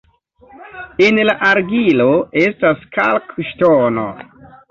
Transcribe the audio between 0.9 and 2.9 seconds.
En la argilo estas